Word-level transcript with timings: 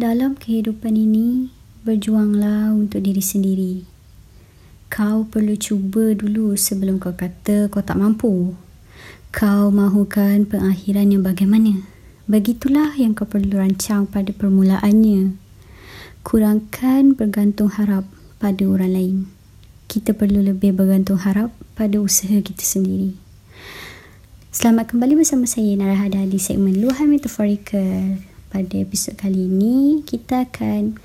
Dalam 0.00 0.32
kehidupan 0.32 0.96
ini, 0.96 1.52
berjuanglah 1.84 2.72
untuk 2.72 3.04
diri 3.04 3.20
sendiri. 3.20 3.84
Kau 4.88 5.28
perlu 5.28 5.60
cuba 5.60 6.16
dulu 6.16 6.56
sebelum 6.56 6.96
kau 6.96 7.12
kata 7.12 7.68
kau 7.68 7.84
tak 7.84 8.00
mampu. 8.00 8.56
Kau 9.28 9.68
mahukan 9.68 10.48
pengakhiran 10.48 11.04
yang 11.04 11.20
bagaimana? 11.20 11.84
Begitulah 12.24 12.96
yang 12.96 13.12
kau 13.12 13.28
perlu 13.28 13.60
rancang 13.60 14.08
pada 14.08 14.32
permulaannya. 14.32 15.36
Kurangkan 16.24 17.12
bergantung 17.12 17.68
harap 17.68 18.08
pada 18.40 18.64
orang 18.64 18.96
lain. 18.96 19.16
Kita 19.84 20.16
perlu 20.16 20.40
lebih 20.40 20.72
bergantung 20.72 21.20
harap 21.20 21.52
pada 21.76 22.00
usaha 22.00 22.40
kita 22.40 22.64
sendiri. 22.64 23.20
Selamat 24.48 24.96
kembali 24.96 25.20
bersama 25.20 25.44
saya 25.44 25.76
Narahada 25.76 26.24
di 26.24 26.40
segmen 26.40 26.80
Luahan 26.80 27.04
Metaforikal 27.04 28.29
pada 28.50 28.74
episod 28.76 29.14
kali 29.14 29.46
ini 29.46 30.02
kita 30.02 30.50
akan 30.50 30.98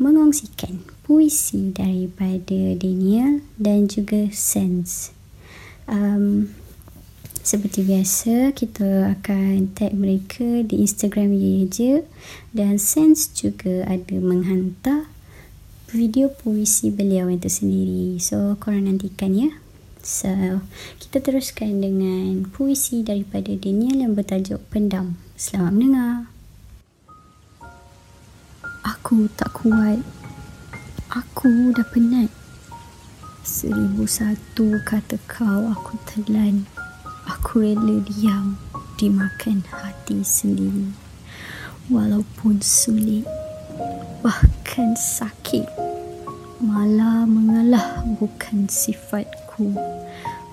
mengongsikan 0.00 0.82
puisi 1.04 1.70
daripada 1.70 2.74
Daniel 2.74 3.44
dan 3.60 3.86
juga 3.86 4.26
Sense. 4.32 5.12
Um, 5.84 6.50
seperti 7.44 7.84
biasa 7.84 8.56
kita 8.56 9.12
akan 9.20 9.76
tag 9.76 9.92
mereka 9.92 10.64
di 10.64 10.80
Instagram 10.80 11.36
Je 11.68 12.08
dan 12.56 12.80
Sense 12.80 13.28
juga 13.36 13.84
ada 13.84 14.16
menghantar 14.16 15.12
video 15.92 16.32
puisi 16.32 16.88
beliau 16.88 17.28
yang 17.28 17.38
tersendiri. 17.38 18.16
So 18.18 18.56
korang 18.56 18.88
nantikan 18.88 19.36
ya. 19.36 19.52
So 20.00 20.64
kita 20.98 21.20
teruskan 21.20 21.84
dengan 21.84 22.48
puisi 22.48 23.04
daripada 23.04 23.52
Daniel 23.52 24.08
yang 24.08 24.12
bertajuk 24.16 24.64
Pendam. 24.72 25.20
Selamat 25.36 25.72
mendengar. 25.76 26.33
Aku 29.04 29.28
tak 29.36 29.52
kuat. 29.60 30.00
Aku 31.12 31.76
dah 31.76 31.84
penat. 31.92 32.32
Seribu 33.44 34.08
satu 34.08 34.80
kata 34.80 35.20
kau 35.28 35.68
aku 35.68 36.00
telan. 36.08 36.64
Aku 37.28 37.60
rela 37.60 38.00
diam 38.00 38.56
dimakan 38.96 39.60
hati 39.68 40.24
sendiri. 40.24 40.88
Walaupun 41.92 42.64
sulit, 42.64 43.28
bahkan 44.24 44.96
sakit. 44.96 45.68
Malah 46.64 47.28
mengalah 47.28 48.08
bukan 48.16 48.72
sifatku. 48.72 49.68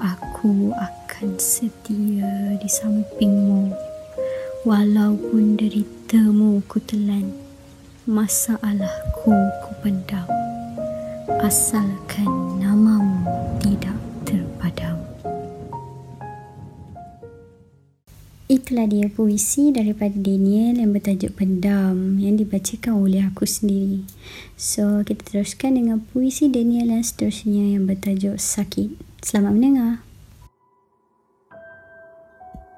Aku 0.04 0.76
akan 0.76 1.40
setia 1.40 2.60
di 2.60 2.68
sampingmu. 2.68 3.72
Walaupun 4.68 5.56
deritamu 5.56 6.60
ku 6.68 6.84
telan 6.84 7.41
masalahku 8.12 9.32
ku 9.64 9.72
pendam 9.80 10.28
asalkan 11.40 12.28
namamu 12.60 13.24
tidak 13.64 13.96
terpadam 14.28 15.00
Itulah 18.52 18.84
dia 18.84 19.08
puisi 19.08 19.72
daripada 19.72 20.12
Daniel 20.12 20.84
yang 20.84 20.92
bertajuk 20.92 21.40
Pendam 21.40 22.20
yang 22.20 22.36
dibacakan 22.36 23.00
oleh 23.00 23.24
aku 23.24 23.48
sendiri. 23.48 24.04
So, 24.60 25.08
kita 25.08 25.24
teruskan 25.24 25.80
dengan 25.80 26.04
puisi 26.04 26.52
Daniel 26.52 26.92
yang 26.92 27.00
seterusnya 27.00 27.80
yang 27.80 27.88
bertajuk 27.88 28.36
Sakit. 28.36 28.92
Selamat 29.24 29.56
mendengar. 29.56 29.94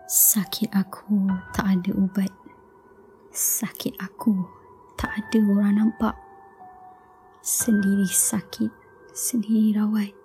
Sakit 0.06 0.70
aku 0.78 1.25
tak 1.58 1.81
ada 1.81 1.90
ubat. 1.97 2.30
Sakit 3.34 3.97
aku 3.97 4.62
tak 5.04 5.20
ada 5.20 5.40
orang 5.52 5.76
nampak. 5.76 6.16
Sendiri 7.44 8.08
sakit, 8.08 8.72
sendiri 9.12 9.76
rawat. 9.76 10.16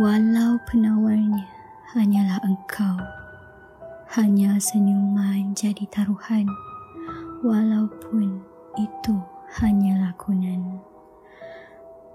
Walau 0.00 0.56
penawarnya 0.64 1.44
hanyalah 1.92 2.40
engkau. 2.40 2.96
Hanya 4.16 4.56
senyuman 4.56 5.52
jadi 5.52 5.84
taruhan. 5.92 6.48
Walaupun 7.44 8.40
itu 8.80 9.20
hanya 9.60 10.08
lakonan. 10.08 10.80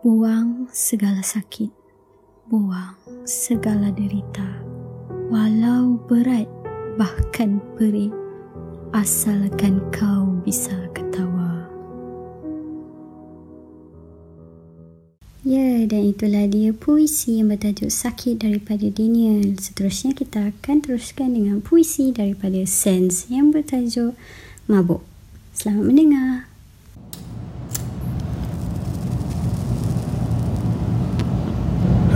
Buang 0.01 0.65
segala 0.73 1.21
sakit. 1.21 1.69
Buang 2.49 2.97
segala 3.29 3.93
derita. 3.93 4.49
Walau 5.29 6.01
berat 6.09 6.49
bahkan 6.97 7.61
perit. 7.77 8.09
Asalkan 8.97 9.77
kau 9.93 10.41
bisa 10.41 10.73
Ya, 15.45 15.85
dan 15.85 16.09
itulah 16.09 16.49
dia 16.49 16.73
puisi 16.73 17.37
yang 17.37 17.53
bertajuk 17.53 17.93
Sakit 17.93 18.41
daripada 18.41 18.89
Daniel. 18.89 19.53
Seterusnya 19.61 20.17
kita 20.17 20.49
akan 20.49 20.81
teruskan 20.81 21.37
dengan 21.37 21.61
puisi 21.61 22.09
daripada 22.09 22.65
Sense 22.65 23.29
yang 23.29 23.53
bertajuk 23.53 24.17
Mabuk. 24.65 25.05
Selamat 25.53 25.85
mendengar. 25.85 26.49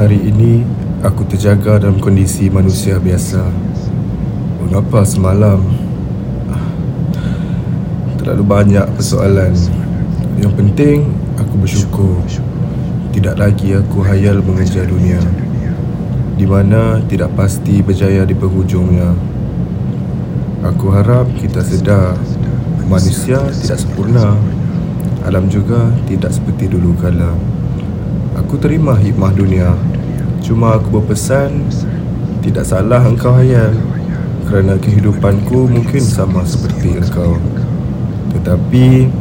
Hari 0.02 0.20
ini 0.26 0.66
aku 1.06 1.22
terjaga 1.30 1.86
dalam 1.86 2.02
kondisi 2.02 2.50
manusia 2.50 2.98
biasa. 2.98 3.46
Mengapa 4.66 5.06
semalam 5.06 5.62
terlalu 8.18 8.42
banyak 8.42 8.90
persoalan? 8.98 9.54
Yang 10.42 10.54
penting 10.58 10.98
aku 11.38 11.54
bersyukur. 11.62 12.49
Tidak 13.20 13.36
lagi 13.36 13.76
aku 13.76 14.00
hayal 14.08 14.40
mengejar 14.40 14.88
dunia 14.88 15.20
Di 16.40 16.48
mana 16.48 17.04
tidak 17.04 17.36
pasti 17.36 17.84
berjaya 17.84 18.24
di 18.24 18.32
penghujungnya. 18.32 19.12
Aku 20.64 20.88
harap 20.88 21.28
kita 21.36 21.60
sedar 21.60 22.16
Manusia 22.88 23.44
tidak 23.52 23.76
sempurna 23.76 24.40
Alam 25.28 25.52
juga 25.52 25.92
tidak 26.08 26.32
seperti 26.32 26.72
dulu 26.72 26.96
kala. 26.96 27.36
Aku 28.40 28.56
terima 28.56 28.96
hikmah 28.96 29.36
dunia 29.36 29.76
Cuma 30.40 30.80
aku 30.80 31.04
berpesan 31.04 31.68
Tidak 32.40 32.64
salah 32.64 33.04
engkau 33.04 33.36
hayal 33.36 33.76
Kerana 34.48 34.80
kehidupanku 34.80 35.68
mungkin 35.68 36.08
sama 36.08 36.48
seperti 36.48 37.04
engkau. 37.04 37.36
Tetapi 38.32 39.12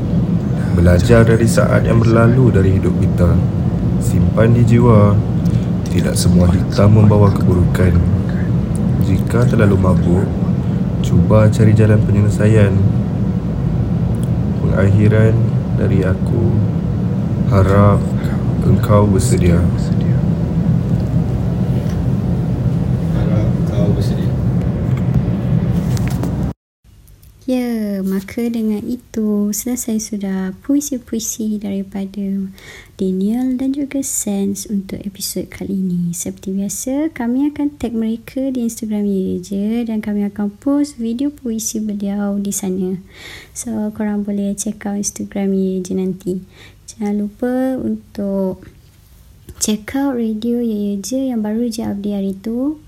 Belajar 0.79 1.27
dari 1.27 1.51
saat 1.51 1.83
yang 1.83 1.99
berlalu 1.99 2.55
dari 2.55 2.79
hidup 2.79 2.95
kita 3.03 3.59
simpan 4.03 4.55
di 4.55 4.63
jiwa. 4.63 5.15
Tidak 5.89 6.15
semua 6.15 6.47
hitam 6.53 6.99
membawa 6.99 7.33
keburukan. 7.33 7.97
Jika 9.09 9.49
terlalu 9.49 9.77
mabuk 9.81 10.29
Cuba 11.01 11.47
cari 11.49 11.73
jalan 11.73 12.03
penyelesaian. 12.05 12.75
Pengakhiran 14.61 15.33
dari 15.79 16.03
aku 16.05 16.53
Harap 17.49 18.03
engkau 18.67 19.09
bersedia 19.09 19.63
Ya, 27.49 27.88
maka 28.03 28.51
dengan 28.51 28.83
itu 28.83 29.55
selesai 29.55 29.99
sudah 29.99 30.53
puisi-puisi 30.67 31.59
daripada 31.59 32.51
Daniel 32.99 33.55
dan 33.55 33.71
juga 33.75 34.03
Sense 34.03 34.67
untuk 34.67 34.99
episod 35.03 35.47
kali 35.47 35.79
ini. 35.79 36.11
Seperti 36.11 36.51
biasa, 36.55 37.15
kami 37.15 37.47
akan 37.51 37.79
tag 37.79 37.95
mereka 37.95 38.51
di 38.51 38.67
Instagram 38.67 39.07
ye 39.07 39.39
je 39.39 39.87
dan 39.87 40.03
kami 40.03 40.27
akan 40.27 40.51
post 40.59 40.99
video 40.99 41.31
puisi 41.31 41.79
beliau 41.79 42.37
di 42.43 42.51
sana. 42.51 42.99
So, 43.55 43.95
korang 43.95 44.27
boleh 44.27 44.55
check 44.59 44.83
out 44.87 44.99
Instagram 44.99 45.55
ye 45.55 45.79
je 45.79 45.93
nanti. 45.95 46.33
Jangan 46.91 47.15
lupa 47.15 47.79
untuk 47.79 48.67
check 49.63 49.95
out 49.95 50.19
radio 50.19 50.59
ye 50.59 50.99
je 50.99 51.31
yang 51.31 51.41
baru 51.41 51.71
je 51.71 51.87
update 51.87 52.17
hari 52.19 52.35
tu. 52.39 52.83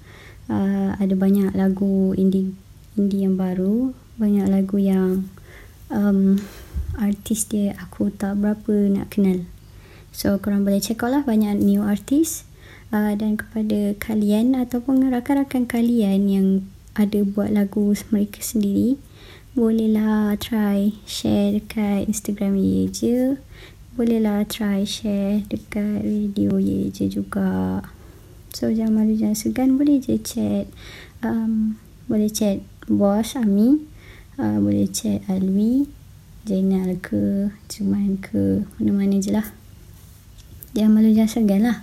Uh, 0.50 0.98
ada 0.98 1.14
banyak 1.14 1.54
lagu 1.54 2.10
indie 2.18 2.50
indie 2.98 3.22
yang 3.22 3.38
baru 3.38 3.94
banyak 4.20 4.46
lagu 4.52 4.76
yang 4.76 5.24
um, 5.88 6.36
artis 7.00 7.48
dia 7.48 7.72
aku 7.80 8.12
tak 8.12 8.36
berapa 8.36 8.92
nak 8.92 9.16
kenal. 9.16 9.48
So 10.12 10.36
korang 10.36 10.68
boleh 10.68 10.84
check 10.84 11.00
out 11.00 11.16
lah 11.16 11.22
banyak 11.24 11.56
new 11.56 11.80
artis 11.80 12.44
uh, 12.92 13.16
dan 13.16 13.40
kepada 13.40 13.96
kalian 13.96 14.52
ataupun 14.52 15.08
rakan-rakan 15.08 15.64
kalian 15.64 16.28
yang 16.28 16.48
ada 16.92 17.24
buat 17.24 17.48
lagu 17.48 17.96
mereka 18.12 18.44
sendiri 18.44 19.00
bolehlah 19.50 20.38
try 20.38 20.94
share 21.10 21.58
dekat 21.58 22.06
Instagram 22.06 22.54
ye 22.54 22.86
je. 22.86 23.34
Bolehlah 23.98 24.46
try 24.46 24.86
share 24.86 25.42
dekat 25.50 26.06
radio 26.06 26.54
ye 26.62 26.86
je 26.94 27.10
juga. 27.10 27.82
So 28.54 28.70
jangan 28.70 29.02
malu 29.02 29.18
jangan 29.18 29.34
segan 29.34 29.74
boleh 29.74 29.98
je 29.98 30.22
chat. 30.22 30.70
Um, 31.26 31.82
boleh 32.06 32.30
chat 32.30 32.62
bos 32.86 33.34
Ami 33.34 33.82
uh, 34.40 34.58
boleh 34.58 34.88
chat 34.88 35.20
Alwi 35.28 35.84
Jainal 36.48 36.96
ke 37.04 37.52
Cuman 37.68 38.16
ke 38.16 38.64
Mana-mana 38.80 39.20
je 39.20 39.30
lah. 39.30 39.44
Jangan 40.72 40.90
malu 40.96 41.12
jangan 41.12 41.30
segan 41.30 41.62
lah. 41.68 41.78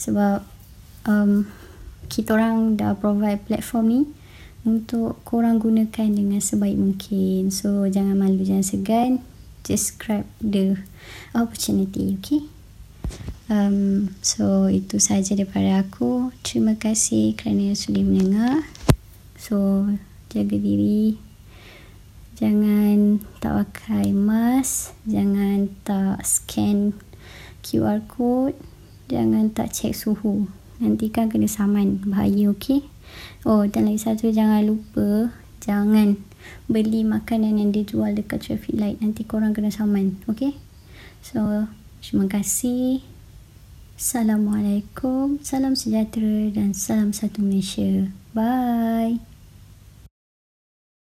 Sebab 0.00 0.40
um, 1.04 1.44
Kita 2.08 2.34
orang 2.34 2.80
dah 2.80 2.96
provide 2.96 3.44
platform 3.44 3.84
ni 3.92 4.00
Untuk 4.64 5.20
korang 5.28 5.60
gunakan 5.60 6.08
dengan 6.08 6.40
sebaik 6.40 6.80
mungkin. 6.80 7.52
So 7.52 7.84
jangan 7.86 8.16
malu 8.16 8.40
jangan 8.40 8.64
segan. 8.64 9.12
Just 9.60 10.00
grab 10.00 10.24
the 10.40 10.80
opportunity 11.36 12.16
Okay? 12.18 12.48
Um, 13.52 14.16
So 14.24 14.72
itu 14.72 14.96
saja 14.96 15.36
daripada 15.36 15.84
aku. 15.84 16.32
Terima 16.40 16.76
kasih 16.80 17.36
kerana 17.36 17.76
sudah 17.76 18.00
mendengar. 18.00 18.64
So 19.36 19.88
jaga 20.28 20.56
diri 20.56 21.29
jangan 22.40 23.20
tak 23.44 23.52
pakai 23.68 24.16
mask 24.16 24.96
jangan 25.04 25.68
tak 25.84 26.24
scan 26.24 26.96
QR 27.60 28.00
code 28.08 28.56
jangan 29.10 29.52
tak 29.52 29.74
cek 29.74 29.92
suhu. 29.92 30.46
Nanti 30.80 31.12
kan 31.12 31.28
kena 31.28 31.50
saman 31.50 32.00
bahaya 32.08 32.48
okey? 32.56 32.86
Oh 33.44 33.68
dan 33.68 33.90
lagi 33.90 34.00
satu 34.00 34.32
jangan 34.32 34.64
lupa 34.64 35.34
jangan 35.60 36.16
beli 36.70 37.04
makanan 37.04 37.60
yang 37.60 37.70
dijual 37.74 38.16
dekat 38.16 38.40
traffic 38.40 38.72
light. 38.72 38.96
Nanti 39.04 39.26
korang 39.28 39.52
kena 39.52 39.68
saman 39.68 40.16
okey? 40.30 40.56
So 41.20 41.68
terima 42.00 42.30
kasih. 42.30 43.04
Assalamualaikum, 44.00 45.44
salam 45.44 45.76
sejahtera 45.76 46.48
dan 46.56 46.72
salam 46.72 47.12
satu 47.12 47.44
Malaysia. 47.44 48.08
Bye. 48.32 49.29